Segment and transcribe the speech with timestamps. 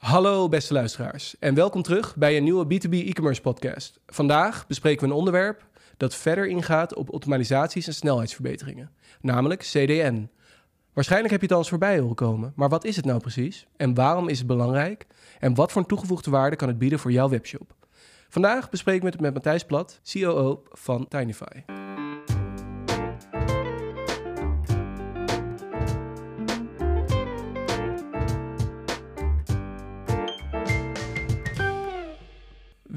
[0.00, 4.00] Hallo beste luisteraars en welkom terug bij een nieuwe B2B e-commerce podcast.
[4.06, 8.90] Vandaag bespreken we een onderwerp dat verder ingaat op optimalisaties en snelheidsverbeteringen,
[9.20, 10.30] namelijk CDN.
[10.92, 13.66] Waarschijnlijk heb je het al eens voorbij horen komen, maar wat is het nou precies
[13.76, 15.06] en waarom is het belangrijk
[15.38, 17.74] en wat voor een toegevoegde waarde kan het bieden voor jouw webshop?
[18.28, 21.62] Vandaag bespreken we het met Matthijs Plat, COO van Tinify.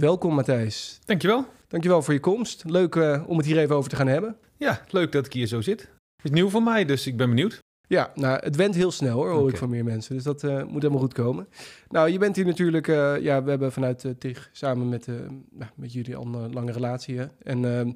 [0.04, 1.00] Welkom Matthijs.
[1.06, 1.46] Dankjewel.
[1.68, 2.64] Dankjewel voor je komst.
[2.66, 4.38] Leuk uh, om het hier even over te gaan hebben.
[4.58, 5.82] Ja, leuk dat ik hier zo zit.
[5.82, 7.63] Het is nieuw voor mij, dus ik ben benieuwd.
[7.88, 9.52] Ja, nou, het went heel snel hoor, hoor okay.
[9.52, 10.16] ik van meer mensen.
[10.16, 11.48] Dus dat uh, moet helemaal goed komen.
[11.90, 15.08] Nou, je bent hier natuurlijk, uh, ja, we hebben vanuit uh, TIG samen met,
[15.52, 17.18] nou, met jullie al een lange relatie.
[17.18, 17.26] Hè?
[17.44, 17.92] En ehm,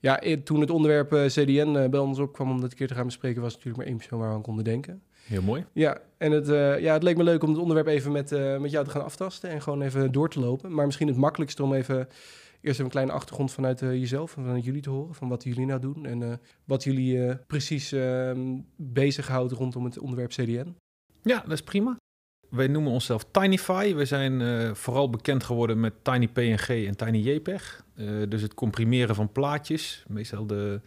[0.00, 3.42] ja, toen het onderwerp CDN bij ons opkwam om dat een keer te gaan bespreken,
[3.42, 5.02] was natuurlijk maar één persoon waar we aan konden denken.
[5.24, 5.64] Heel mooi.
[5.72, 6.46] Ja, en het,
[6.80, 8.30] ja, het leek me leuk om het onderwerp even met,
[8.60, 10.74] met jou te gaan aftasten en gewoon even door te lopen.
[10.74, 12.08] Maar misschien het makkelijkste om even
[12.64, 15.14] even een kleine achtergrond vanuit uh, jezelf en vanuit jullie te horen.
[15.14, 20.76] Van wat jullie nou doen en wat jullie precies ehm, bezighoudt rondom het onderwerp CDN.
[21.22, 21.96] Ja, dat is prima.
[22.48, 23.94] Wij noemen onszelf Tinyfy.
[23.94, 27.84] We zijn vooral bekend geworden met TinyPNG en TinyJPEG.
[28.28, 30.04] dus het comprimeren van plaatjes.
[30.08, 30.80] Meestal de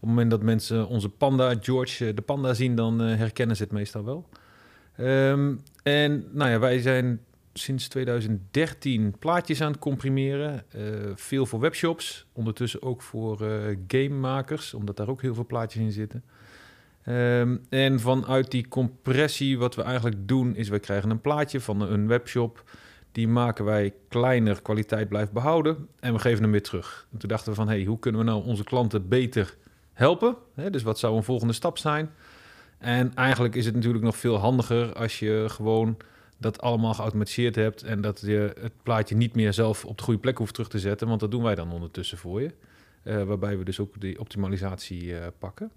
[0.00, 3.56] op het moment dat mensen onze panda, George, eh, de panda zien, dan uh, herkennen
[3.56, 4.28] ze het meestal wel.
[5.00, 7.20] Um, en nou ja, wij zijn
[7.60, 10.64] sinds 2013 plaatjes aan het comprimeren.
[10.76, 10.82] Uh,
[11.14, 15.92] veel voor webshops, ondertussen ook voor uh, gamemakers, omdat daar ook heel veel plaatjes in
[15.92, 16.24] zitten.
[17.08, 21.80] Um, en vanuit die compressie, wat we eigenlijk doen, is wij krijgen een plaatje van
[21.80, 22.64] een webshop.
[23.12, 27.06] Die maken wij kleiner, kwaliteit blijft behouden en we geven hem weer terug.
[27.12, 29.56] En toen dachten we van, hey, hoe kunnen we nou onze klanten beter
[29.92, 30.36] helpen.
[30.70, 32.10] Dus wat zou een volgende stap zijn?
[32.78, 35.96] En eigenlijk is het natuurlijk nog veel handiger als je gewoon
[36.40, 40.20] dat allemaal geautomatiseerd hebt en dat je het plaatje niet meer zelf op de goede
[40.20, 42.50] plek hoeft terug te zetten, want dat doen wij dan ondertussen voor je.
[43.04, 45.70] Uh, waarbij we dus ook die optimalisatie uh, pakken.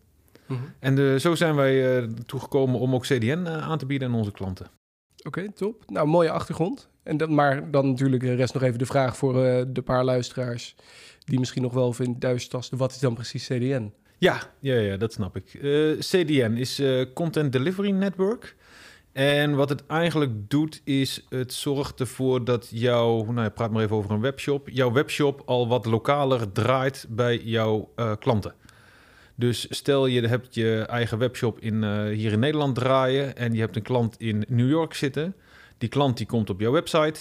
[0.46, 0.66] Mm -hmm.
[0.80, 4.66] En de, zo zijn wij toegekomen om ook CDN aan te bieden aan onze klanten.
[5.18, 5.84] Oké, okay, top.
[5.88, 6.90] Nou, mooie achtergrond.
[7.04, 9.34] En dan, maar dan natuurlijk rest nog even de vraag voor
[9.68, 10.76] de paar luisteraars
[11.26, 13.94] die misschien nog wel vinden duizend Wat is dan precies CDN?
[14.18, 15.46] Ja, ja, ja dat snap ik.
[16.00, 16.82] CDN is
[17.14, 18.56] Content Delivery Network.
[19.14, 23.96] En wat het eigenlijk doet, is het zorgt ervoor dat jouw, nou, praat maar even
[23.96, 28.54] over een webshop, jouw webshop al wat lokaler draait bij jouw uh, klanten.
[29.36, 33.76] Dus stel je hebt je eigen webshop in, hier in Nederland draaien en je hebt
[33.76, 35.36] een klant in New York zitten.
[35.78, 37.20] Die klant die komt op jouw website,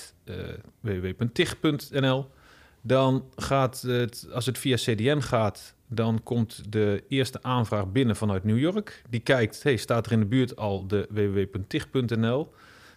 [0.80, 2.26] www.tig.nl.
[2.82, 8.44] Dan gaat het, als het via CDN gaat, dan komt de eerste aanvraag binnen vanuit
[8.44, 9.02] New York.
[9.10, 12.52] Die kijkt, hey, staat er in de buurt al de www.tig.nl?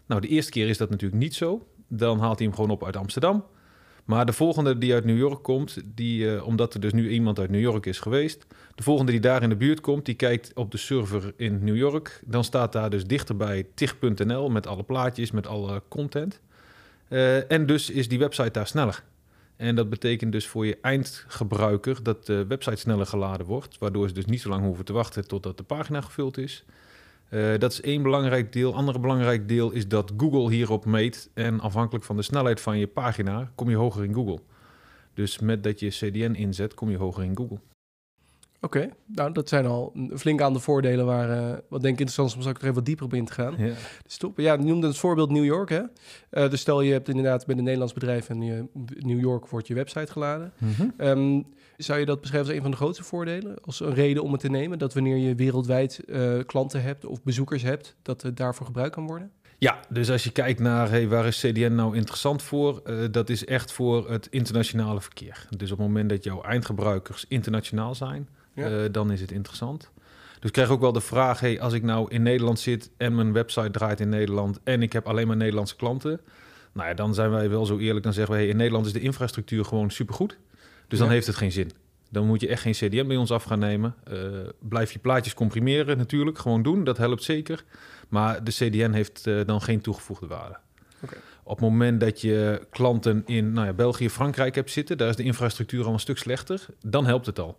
[0.06, 1.67] Nou, de eerste keer is dat natuurlijk niet zo.
[1.88, 3.45] Dan haalt hij hem gewoon op uit Amsterdam.
[4.06, 7.39] Maar de volgende die uit New York komt, die, uh, omdat er dus nu iemand
[7.39, 8.45] uit New York is geweest,
[8.75, 11.75] de volgende die daar in de buurt komt, die kijkt op de server in New
[11.75, 12.22] York.
[12.25, 16.41] Dan staat daar dus dichterbij tig.nl met alle plaatjes, met alle content.
[17.09, 19.03] Uh, en dus is die website daar sneller.
[19.57, 24.13] En dat betekent dus voor je eindgebruiker dat de website sneller geladen wordt, waardoor ze
[24.13, 26.66] dus niet zo lang hoeven te wachten totdat de pagina gevuld is.
[27.29, 28.75] Uh, dat is één belangrijk deel.
[28.75, 31.29] Ander belangrijk deel is dat Google hierop meet.
[31.33, 34.39] En afhankelijk van de snelheid van je pagina kom je hoger in Google.
[35.13, 37.59] Dus met dat je CDN inzet, kom je hoger in Google.
[38.65, 38.91] Oké, okay.
[39.05, 42.41] nou dat zijn al flink aantal voordelen waar, uh, wat denk ik interessant is om
[42.41, 43.55] straks er even wat dieper op in te gaan.
[43.57, 43.73] Ja.
[44.03, 44.37] Dus top.
[44.39, 45.81] Ja, je noemde het voorbeeld New York, hè?
[46.31, 49.73] Uh, dus stel je hebt inderdaad bij een Nederlands bedrijf en New York wordt je
[49.73, 50.53] website geladen.
[50.57, 50.93] Mm -hmm.
[50.97, 51.45] um,
[51.77, 53.55] zou je dat beschrijven als een van de grootste voordelen?
[53.61, 57.23] Als een reden om het te nemen, dat wanneer je wereldwijd uh, klanten hebt of
[57.23, 59.31] bezoekers hebt, dat het daarvoor gebruikt kan worden?
[59.57, 63.29] Ja, dus als je kijkt naar hey, waar is CDN nou interessant voor, uh, dat
[63.29, 65.47] is echt voor het internationale verkeer.
[65.57, 68.69] Dus op het moment dat jouw eindgebruikers internationaal zijn, ja.
[68.69, 69.91] uh, dan is het interessant.
[70.39, 73.16] Dus ik krijg ook wel de vraag, hey, als ik nou in Nederland zit en
[73.16, 76.19] mijn website draait in Nederland en ik heb alleen maar Nederlandse klanten,
[76.74, 78.94] nou ja, dan zijn wij wel zo eerlijk, dan zeggen we, hey, in Nederland is
[78.94, 80.38] de infrastructuur gewoon supergoed.
[80.88, 81.13] Dus dan ja.
[81.13, 81.71] heeft het geen zin.
[82.09, 83.95] Dan moet je echt geen CDM bij ons af gaan nemen.
[84.12, 84.19] Uh,
[84.59, 87.63] blijf je plaatjes comprimeren natuurlijk, gewoon doen, dat helpt zeker.
[88.09, 90.57] Maar de CDN heeft uh, dan geen toegevoegde waarde.
[91.01, 91.19] Okay.
[91.44, 95.15] Op het moment dat je klanten in nou ja, België, Frankrijk hebt zitten, daar is
[95.15, 97.57] de infrastructuur al een stuk slechter, dan helpt het al.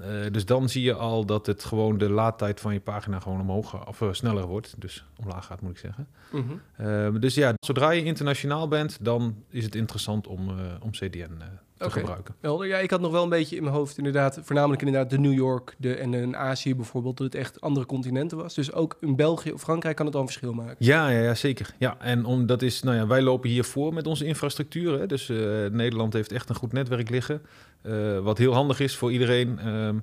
[0.00, 3.40] Uh, dus dan zie je al dat het gewoon de laadtijd van je pagina gewoon
[3.40, 4.74] omhoog of uh, sneller wordt.
[4.78, 6.08] Dus omlaag gaat, moet ik zeggen.
[6.32, 6.86] Mm -hmm.
[7.14, 10.50] uh, dus ja, zodra je internationaal bent, dan is het interessant om,
[10.80, 11.42] om CDN
[11.78, 12.34] te gebruiken.
[12.40, 12.66] Helder.
[12.66, 15.32] Ja, ik had nog wel een beetje in mijn hoofd inderdaad, voornamelijk inderdaad de New
[15.32, 18.54] York de, en in Azië bijvoorbeeld, dat het echt andere continenten was.
[18.54, 20.76] Dus ook in België of Frankrijk kan het al een verschil maken.
[20.78, 21.74] Ja, ja, ja, zeker.
[21.78, 24.98] Ja, en om, dat is, nou ja, wij lopen hier voor met onze infrastructuur.
[24.98, 25.06] Hè.
[25.06, 25.36] Dus eh,
[25.70, 27.42] Nederland heeft echt een goed netwerk liggen.
[27.82, 29.58] eh, wat heel handig is voor iedereen.
[29.58, 29.98] Ehm,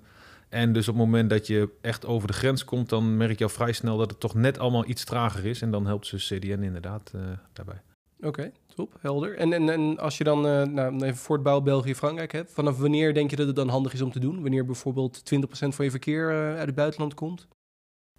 [0.49, 3.43] en dus op het moment dat je echt over de grens komt, dan merk je
[3.43, 5.61] al vrij snel dat het toch net allemaal iets trager is.
[5.61, 7.21] En dan helpt ze CDN inderdaad eh,
[7.53, 7.81] daarbij.
[8.21, 9.37] Oké, top, helder.
[9.37, 13.13] En, en, en als je dan eh, nou, even voortbouw België, Frankrijk hebt, vanaf wanneer
[13.13, 14.41] denk je dat het dan handig is om te doen?
[14.41, 17.47] Wanneer bijvoorbeeld 20% van je verkeer eh, uit het buitenland komt?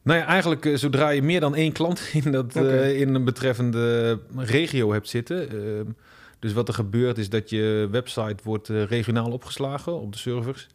[0.02, 4.19] Nou ja, eigenlijk eh, zodra je meer dan één klant in, dat, in een betreffende
[4.37, 5.50] regio hebt zitten.
[5.50, 5.90] ehm,
[6.38, 10.69] dus wat er gebeurt is dat je website wordt regionaal opgeslagen op de servers.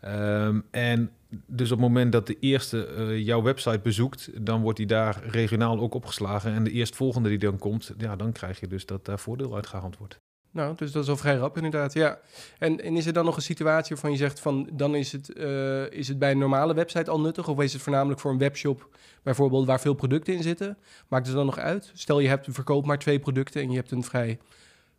[0.00, 1.10] Ehm, en
[1.46, 5.22] dus op het moment dat de eerste eh, jouw website bezoekt, dan wordt die daar
[5.26, 6.52] regionaal ook opgeslagen.
[6.52, 9.70] En de eerstvolgende die dan komt, ja, dan krijg je dus dat daar voordeel uit
[9.98, 10.18] wordt.
[10.54, 12.18] Nou, dus dat is al vrij rap inderdaad, ja.
[12.58, 14.68] En, en is er dan nog een situatie waarvan je zegt van...
[14.72, 17.48] dan is het, eh, is het bij een normale website al nuttig...
[17.48, 18.88] of is het voornamelijk voor een webshop
[19.22, 20.78] bijvoorbeeld waar veel producten in zitten?
[21.08, 21.90] Maakt het dan nog uit?
[21.94, 23.62] Stel je hebt verkoopt maar twee producten...
[23.62, 24.38] en je hebt een vrij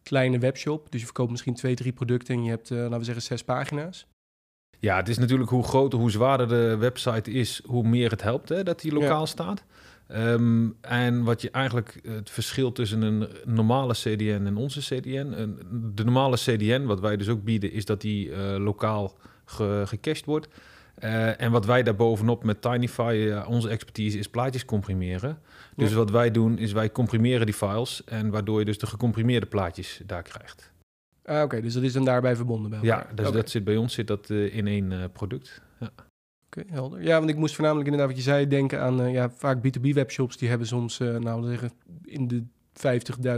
[0.04, 0.92] kleine webshop...
[0.92, 2.36] dus je verkoopt misschien twee, drie producten...
[2.36, 4.08] en je hebt, eh, laten we zeggen, zes pagina's.
[4.86, 8.50] Ja, het is natuurlijk hoe groter, hoe zwaarder de website is, hoe meer het helpt
[8.50, 9.64] hè, dat die lokaal staat.
[10.08, 15.34] Ehm, en wat je eigenlijk het verschil tussen een normale CDN en onze CDN.
[15.38, 15.60] een-
[15.96, 19.14] De normale CDN, wat wij dus ook bieden, is dat die eh, lokaal
[19.46, 20.48] ge, gecached wordt.
[20.96, 25.40] Eh, en wat wij daarbovenop met Tinyfy, eh, onze expertise is plaatjes comprimeren.
[25.76, 25.96] Dus Ja.
[25.96, 30.02] wat wij doen is wij comprimeren die files en waardoor je dus de gecomprimeerde plaatjes
[30.06, 30.74] daar krijgt.
[31.26, 33.94] Ah, Oké, dus dat is dan daarbij verbonden bij Ja, dus dat zit bij ons
[33.94, 35.62] zit dat eh, in één eh, product.
[36.46, 37.04] Oké, helder.
[37.04, 39.82] Ja, want ik moest voornamelijk inderdaad wat je zei denken aan eh, ja, vaak B2B
[39.94, 41.72] webshops die hebben soms nou zeggen
[42.04, 42.44] in de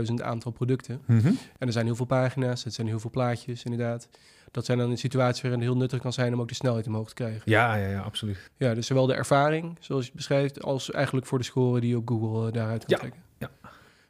[0.08, 1.00] 50.000 aantal producten.
[1.06, 4.08] En er zijn heel veel pagina's, het zijn heel veel plaatjes inderdaad.
[4.50, 6.86] Dat zijn dan een situatie waarin het heel nuttig kan zijn om ook de snelheid
[6.86, 7.42] omhoog te krijgen.
[7.44, 8.50] Ja, ja, ja, absoluut.
[8.56, 11.90] Ja, dus zowel de ervaring, zoals je het beschrijft, als eigenlijk voor de score die
[11.90, 13.20] je op Google daaruit kan Ja, trekken.
[13.38, 13.50] ja.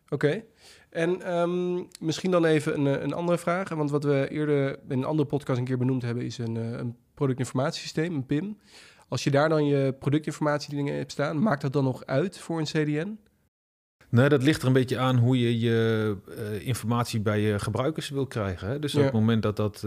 [0.09, 0.43] Oké.
[0.91, 3.69] En ehm, misschien dan even een, eh, een andere vraag.
[3.69, 6.71] Want wat we eerder in een andere podcast een keer benoemd hebben, is een, eh,
[6.71, 8.59] een productinformatiesysteem, een PIM.
[9.09, 12.59] Als je daar dan je productinformatie dingen hebt staan, maakt dat dan nog uit voor
[12.59, 13.19] een CDN?
[14.11, 18.09] Nee, dat ligt er een beetje aan hoe je je eh, informatie bij je gebruikers
[18.09, 18.69] wil krijgen.
[18.69, 18.79] Hè?
[18.79, 18.99] Dus Ja.
[18.99, 19.85] op het moment dat dat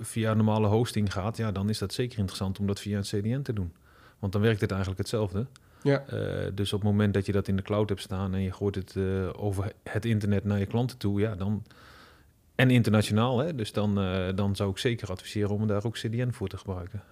[0.00, 3.42] via normale hosting gaat, ja, dan is dat zeker interessant om dat via een CDN
[3.42, 3.72] te doen.
[4.18, 5.46] Want dan werkt het eigenlijk hetzelfde.
[5.86, 6.04] Ja.
[6.06, 8.52] Eh, dus op het moment dat je dat in de cloud hebt staan en je
[8.52, 11.62] gooit het eh, over het internet naar je klanten toe, ja, dan.
[12.54, 13.54] En internationaal, hè?
[13.54, 17.02] dus dan, eh, dan zou ik zeker adviseren om daar ook CDN voor te gebruiken.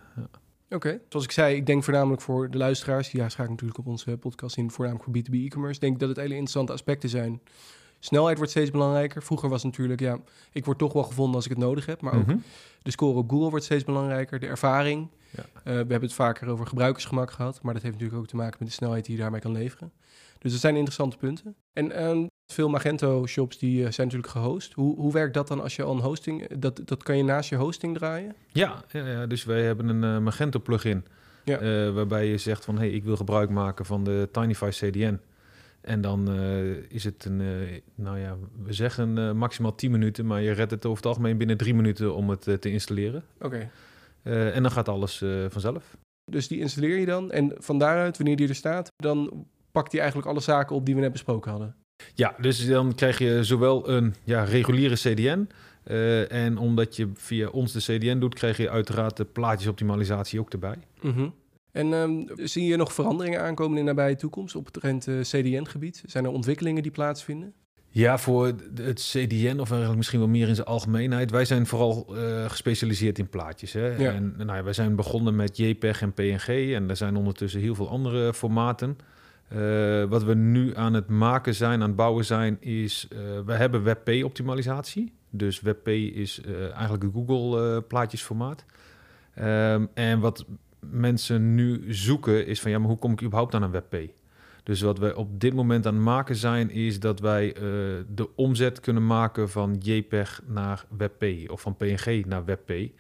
[0.71, 1.01] Oké.
[1.09, 4.17] Zoals ik zei, ik denk voornamelijk voor de luisteraars, die ja, schakelen natuurlijk op onze
[4.17, 7.41] podcast in, voornamelijk voor B2B e-commerce, denk dat het hele interessante aspecten zijn.
[8.05, 9.23] Snelheid wordt steeds belangrijker.
[9.23, 10.19] Vroeger was natuurlijk, ja,
[10.53, 12.37] ik word toch wel gevonden als ik het nodig heb, maar ook Mhm.
[12.83, 15.09] de score op Google wordt steeds belangrijker, de ervaring.
[15.31, 15.43] Ja.
[15.43, 18.57] Eh, we hebben het vaker over gebruikersgemak gehad, maar dat heeft natuurlijk ook te maken
[18.59, 19.93] met de snelheid die je daarmee kan leveren.
[20.39, 21.55] Dus dat zijn interessante punten.
[21.73, 24.73] En ehm, veel Magento-shops die eh, zijn natuurlijk gehost.
[24.73, 26.43] Hoe, hoe werkt dat dan als je al een hosting...
[26.43, 28.35] eh, Dat, dat kan je naast je hosting draaien?
[28.53, 31.05] Ja, ja, ja, dus wij hebben een Magento plugin.
[31.45, 31.59] Ja.
[31.59, 35.21] eh, waarbij je zegt van hey, ik wil gebruik maken van de Tinyfy CDN.
[35.85, 40.27] En dan eh, is het een, eh, nou ja, we zeggen eh, maximaal 10 minuten,
[40.27, 43.25] maar je redt het over het algemeen binnen 3 minuten om het te installeren.
[43.41, 43.71] Oké.
[44.23, 45.97] En dan gaat alles vanzelf.
[46.31, 47.31] Dus die installeer je dan.
[47.31, 50.95] En van daaruit, wanneer die er staat, dan pakt hij eigenlijk alle zaken op die
[50.95, 51.77] we net besproken hadden.
[52.15, 55.49] Ja, dus dan krijg je zowel een ja, reguliere CDN.
[56.29, 60.79] en omdat je via ons de CDN doet, krijg je uiteraard de plaatjesoptimalisatie ook erbij.
[61.01, 61.29] Mhm.
[61.75, 65.21] En ehm, zie je nog veranderingen aankomen in de nabije toekomst op het trend eh,
[65.21, 66.03] CDN-gebied?
[66.07, 67.53] Zijn er ontwikkelingen die plaatsvinden?
[67.89, 71.31] Ja, voor het CDN, of eigenlijk misschien wel meer in zijn algemeenheid.
[71.31, 73.73] Wij zijn vooral eh, gespecialiseerd in plaatjes.
[73.73, 73.87] Hè?
[73.87, 74.13] Ja.
[74.13, 76.75] En nou ja, wij zijn begonnen met JPEG en PNG.
[76.75, 78.99] En er zijn ondertussen heel veel andere formaten.
[79.49, 83.09] Eh, wat we nu aan het maken zijn, aan het bouwen zijn, is...
[83.47, 85.13] we hebben WebP-optimalisatie.
[85.31, 86.41] Dus WebP is
[86.73, 88.65] eigenlijk een Google-plaatjesformaat.
[89.35, 90.45] Ehm, en wat
[90.91, 92.71] mensen nu zoeken is van...
[92.71, 93.97] ja, maar hoe kom ik überhaupt aan een WebP?
[94.63, 97.63] Dus wat wij op dit moment aan het maken zijn, is dat wij eh,
[98.15, 102.93] de omzet kunnen maken van JPEG naar WebP of van PNG naar WebP.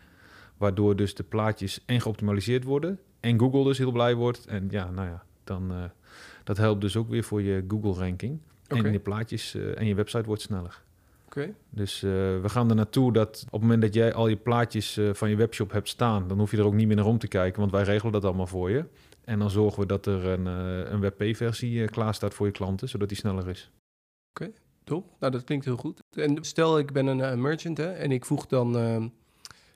[0.56, 4.46] Waardoor dus de plaatjes en geoptimaliseerd worden en Google dus heel blij wordt.
[4.46, 5.84] En ja, nou ja, dan eh,
[6.44, 8.38] dat helpt dus ook weer voor je Google-ranking.
[8.66, 10.82] En je plaatjes eh, en je website wordt sneller.
[11.36, 11.54] Oké.
[11.70, 14.96] Dus eh, we gaan er naartoe dat op het moment dat jij al je plaatjes
[14.96, 17.18] eh, van je webshop hebt staan, dan hoef je er ook niet meer naar om
[17.18, 18.84] te kijken, want wij regelen dat allemaal voor je.
[19.24, 22.88] En dan zorgen we dat er een, eh, een WebP-versie klaar staat voor je klanten,
[22.88, 23.70] zodat die sneller is.
[24.84, 25.16] Top.
[25.20, 26.00] Nou, dat klinkt heel goed.
[26.10, 29.12] En stel, ik ben een merchant hè, en ik voeg dan...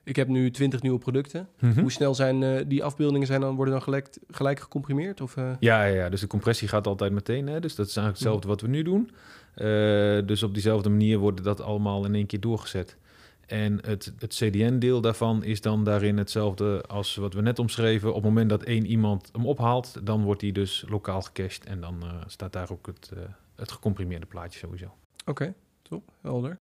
[0.09, 1.49] ik heb nu 20 nieuwe producten.
[1.59, 1.79] Mhm.
[1.79, 5.21] Hoe snel zijn eh, die afbeeldingen zijn dan, worden dan gelijk, gelijk gecomprimeerd?
[5.21, 5.51] Of, eh?
[5.59, 7.47] Ja, ja, ja, dus de compressie gaat altijd meteen.
[7.47, 7.59] Hè?
[7.59, 9.09] Dus dat is eigenlijk hetzelfde wat we nu doen.
[9.53, 9.65] Eh,
[10.27, 12.97] dus op diezelfde manier wordt dat allemaal in één keer doorgezet.
[13.45, 18.09] En het, het CDN-deel daarvan is dan daarin hetzelfde als wat we net omschreven.
[18.09, 21.65] Op het moment dat één iemand hem ophaalt, dan wordt hij dus lokaal gecached.
[21.65, 23.11] En dan staat daar ook het,
[23.55, 24.93] het gecomprimeerde plaatje sowieso.
[25.25, 26.57] Oké, top, helder.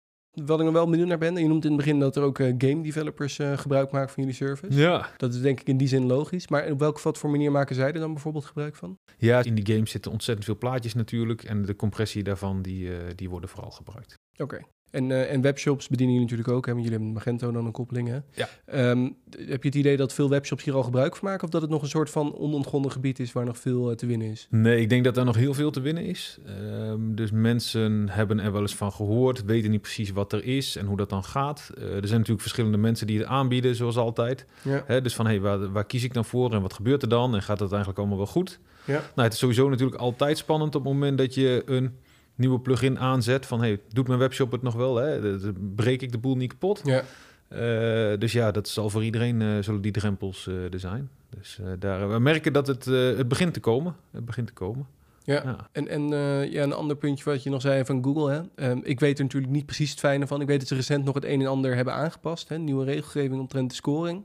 [0.45, 2.23] Wat ik nog wel benieuwd naar ben, en je noemt in het begin dat er
[2.23, 4.79] ook eh, game developers eh, gebruik maken van jullie service.
[4.79, 5.09] Ja.
[5.17, 6.47] Dat is denk ik in die zin logisch.
[6.47, 8.97] Maar op welke wat voor manier maken zij er dan bijvoorbeeld gebruik van?
[9.17, 11.43] ja, in die games zitten ontzettend veel plaatjes natuurlijk.
[11.43, 14.19] En de compressie daarvan, die, eh, die worden vooral gebruikt.
[14.37, 14.61] Oké.
[14.89, 16.71] En, eh, en webshops bedienen jullie natuurlijk ook, hè?
[16.71, 18.07] want jullie hebben Magento dan een koppeling.
[18.07, 18.19] Hè?
[18.33, 18.49] Ja.
[18.65, 21.43] Ehm, heb je het idee dat veel webshops hier al gebruik van maken?
[21.43, 24.05] Of dat het nog een soort van onontgonnen gebied is waar nog veel eh, te
[24.05, 24.47] winnen is?
[24.49, 26.37] Nee, ik denk dat daar nog heel veel te winnen is.
[26.45, 30.75] Ehm, dus mensen hebben er wel eens van gehoord, weten niet precies wat er is
[30.75, 31.71] en hoe dat dan gaat.
[31.77, 34.45] Eh, er zijn natuurlijk verschillende mensen die het aanbieden, zoals altijd.
[34.61, 34.83] Ja.
[34.85, 37.35] Hè, dus van, hey, waar, waar kies ik dan voor en wat gebeurt er dan?
[37.35, 38.59] En gaat het eigenlijk allemaal wel goed?
[38.85, 38.93] Ja.
[38.93, 41.95] Nou, het is sowieso natuurlijk altijd spannend op het moment dat je een
[42.37, 43.45] nieuwe plugin aanzet.
[43.45, 44.95] Van, hey, doet mijn webshop het nog wel?
[44.95, 45.37] Hè?
[45.75, 46.81] Breek ik de boel niet kapot?
[46.83, 47.03] Ja.
[47.47, 51.09] Eh, dus ja, dat zal voor iedereen eh, zullen die drempels eh, er zijn.
[51.29, 53.95] Dus daar, we merken dat het, het begint te komen.
[54.11, 54.87] Het begint te komen.
[55.23, 55.41] Ja.
[55.43, 55.69] Ja.
[55.71, 56.09] En, en
[56.51, 58.31] ja, een ander puntje wat je nog zei van Google.
[58.31, 58.41] Hè?
[58.55, 60.41] Ehm, ik weet er natuurlijk niet precies het fijne van.
[60.41, 62.49] Ik weet dat ze recent nog het een en ander hebben aangepast.
[62.49, 62.57] Hè?
[62.57, 64.23] Nieuwe regelgeving omtrent de scoring.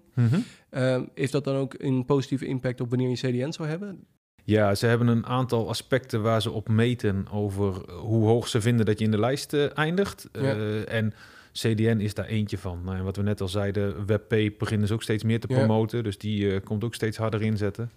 [0.71, 4.07] Ehm, heeft dat dan ook een positieve impact op wanneer je CDN zou hebben?
[4.45, 8.87] Ja, ze hebben een aantal aspecten waar ze op meten over hoe hoog ze vinden
[8.87, 10.29] dat je in de lijst eh, eindigt.
[10.33, 10.41] Ja.
[10.41, 11.15] Eh, en
[11.53, 12.81] CDN is daar eentje van.
[12.85, 15.57] Nou, en wat we net al zeiden, WebP beginnen ze ook steeds meer te Ja.
[15.57, 16.05] promoten.
[16.05, 17.91] Dus die eh, komt ook steeds harder inzetten.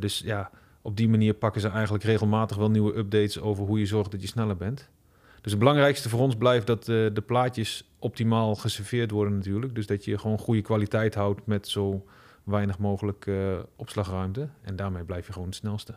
[0.00, 0.50] Dus ja,
[0.82, 4.20] op die manier pakken ze eigenlijk regelmatig wel nieuwe updates over hoe je zorgt dat
[4.22, 4.88] je sneller bent.
[5.40, 9.74] Dus het belangrijkste voor ons blijft dat de plaatjes optimaal geserveerd worden natuurlijk.
[9.74, 12.04] Dus dat je gewoon goede kwaliteit houdt met zo
[12.46, 14.48] weinig mogelijk eh, opslagruimte.
[14.62, 15.94] En daarmee blijf je gewoon het snelste.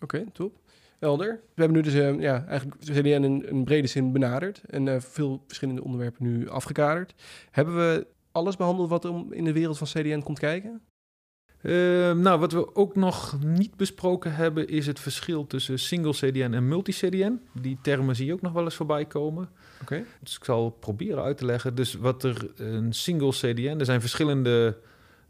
[0.00, 0.58] Oké, top.
[0.98, 1.40] Helder.
[1.54, 4.62] We hebben nu dus eh, ja, eigenlijk CDN in een brede zin benaderd.
[4.66, 7.14] En eh, veel verschillende onderwerpen nu afgekaderd.
[7.50, 10.80] Hebben we alles behandeld wat om in de wereld van CDN komt kijken?
[11.60, 11.72] Eh,
[12.12, 16.68] nou, wat we ook nog niet besproken hebben, is het verschil tussen single CDN en
[16.68, 17.40] multi-CDN.
[17.60, 19.48] Die termen zie je ook nog wel eens voorbij komen.
[19.82, 20.04] Oké.
[20.20, 21.74] Dus ik zal proberen uit te leggen.
[21.74, 24.78] Dus wat er een single CDN, er zijn verschillende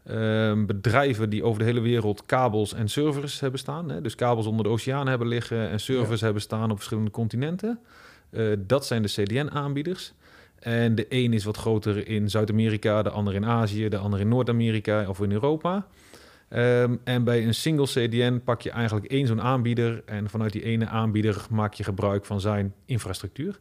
[0.07, 3.89] ehm, bedrijven die over de hele wereld kabels en servers hebben staan.
[3.89, 4.01] Hè?
[4.01, 7.79] Dus kabels onder de oceaan hebben liggen en servers hebben staan op verschillende continenten.
[8.29, 10.13] Eh, dat zijn de CDN-aanbieders.
[10.59, 14.27] En de een is wat groter in Zuid-Amerika, de ander in Azië, de ander in
[14.27, 15.87] Noord-Amerika of in Europa.
[16.49, 20.63] Ehm, en bij een single CDN pak je eigenlijk één zo'n aanbieder en vanuit die
[20.63, 23.59] ene aanbieder maak je gebruik van zijn infrastructuur.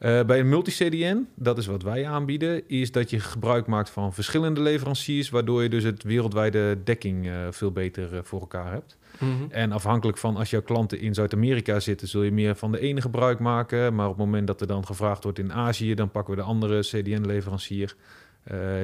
[0.00, 4.14] Eh, bij een multi-CDN, dat is wat wij aanbieden, is dat je gebruik maakt van
[4.14, 8.96] verschillende leveranciers, waardoor je dus het wereldwijde dekking eh, veel beter eh, voor elkaar hebt.
[9.18, 9.30] Mhm.
[9.50, 13.00] En afhankelijk van als jouw klanten in Zuid-Amerika zitten, zul je meer van de ene
[13.00, 13.94] gebruik maken.
[13.94, 16.46] Maar op het moment dat er dan gevraagd wordt in Azië, dan pakken we de
[16.46, 17.96] andere CDN-leverancier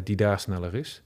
[0.05, 1.03] die daar sneller is.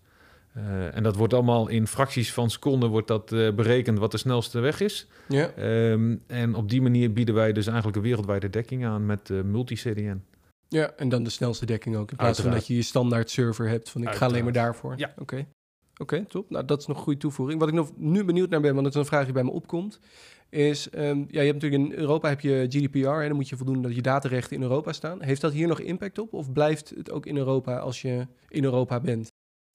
[0.52, 4.18] Eh, en dat wordt allemaal in fracties van seconden wordt dat, eh, berekend wat de
[4.18, 5.08] snelste weg is.
[5.28, 5.50] Ja.
[5.50, 9.40] Ehm, en op die manier bieden wij dus eigenlijk een wereldwijde dekking aan met eh,
[9.40, 10.22] multi-CDN.
[10.68, 12.10] ja, en dan de snelste dekking ook.
[12.10, 14.94] In plaats van dat je je standaard server hebt van ik ga alleen maar daarvoor.
[14.96, 15.14] Ja.
[15.18, 15.46] Oké.
[15.96, 16.50] Oké, top.
[16.50, 17.60] Nou, dat is nog een goede toevoeging.
[17.60, 19.50] Wat ik nog nu benieuwd naar ben, want dat is een vraag die bij me
[19.50, 20.00] opkomt,
[20.48, 23.56] is, ehm, ja, je hebt natuurlijk in Europa heb je GDPR en dan moet je
[23.56, 25.22] voldoen dat je datarechten in Europa staan.
[25.22, 28.64] Heeft dat hier nog impact op of blijft het ook in Europa als je in
[28.64, 29.28] Europa bent?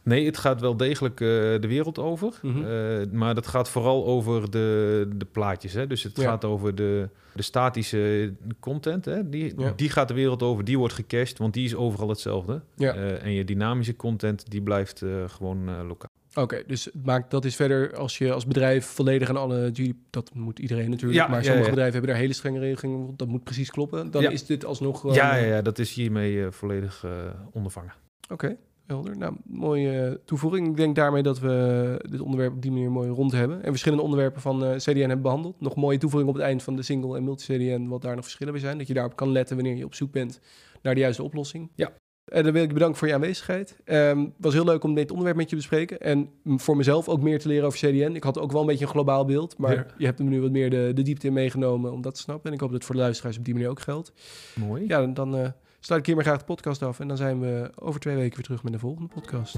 [0.06, 2.34] Nee, het gaat wel degelijk eh, de wereld over.
[2.42, 2.66] Mhm.
[2.66, 5.74] Eh, maar dat gaat vooral over de, de plaatjes.
[5.74, 5.88] Hè?
[5.88, 6.24] Dus het Ja.
[6.24, 9.06] gaat over de, de statische content.
[9.06, 9.30] Hè?
[9.30, 9.74] Die, Ja.
[9.76, 12.62] die gaat de wereld over, die wordt gecached, want die is overal hetzelfde.
[12.76, 12.94] Ja.
[12.94, 16.10] Eh, en je dynamische content, die blijft gewoon lokaal.
[16.36, 19.72] Oké, dus maakt, dat is verder als je als bedrijf volledig aan alle
[20.10, 21.70] dat moet iedereen natuurlijk, Ja, maar sommige ja.
[21.70, 24.12] bedrijven hebben daar hele strenge regelingen, dat moet precies kloppen.
[24.12, 25.14] Dan is dit alsnog.
[25.16, 27.06] Ja, ja, ja, dat is hiermee volledig
[27.52, 27.94] ondervangen.
[28.30, 29.18] Oké, helder.
[29.18, 30.68] Nou, mooie eh, toevoeging.
[30.68, 33.63] Ik denk daarmee dat we dit onderwerp op die manier mooi rond hebben.
[33.63, 35.62] En verschillende onderwerpen van eh, CDN hebben behandeld.
[35.62, 38.54] Nog mooie toevoeging op het eind van de single en multi-CDN, wat daar nog verschillen
[38.54, 38.77] bij zijn.
[38.77, 40.39] Dat je daarop kan letten wanneer je op zoek bent
[40.82, 41.72] naar de juiste oplossing.
[41.75, 41.92] Ja.
[42.25, 43.77] En dan wil ik je bedanken voor je aanwezigheid.
[43.84, 46.00] Het was heel leuk om dit onderwerp met je te bespreken.
[46.00, 48.15] En voor mezelf ook meer te leren over CDN.
[48.15, 49.58] Ik had ook wel een beetje een globaal beeld.
[49.58, 49.86] Maar Ja.
[49.98, 52.48] je hebt hem nu wat meer de, de diepte in meegenomen om dat te snappen.
[52.48, 54.13] En ik hoop dat het voor de luisteraars op die manier ook geldt.
[54.56, 54.84] Mooi.
[54.88, 55.50] Ja, dan, dan eh,
[55.86, 57.00] sluit ik hier maar graag de podcast af.
[57.00, 59.56] En dan zijn we over twee weken weer terug met de volgende podcast.